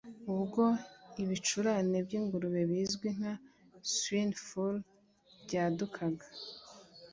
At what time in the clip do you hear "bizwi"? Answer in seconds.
2.69-3.07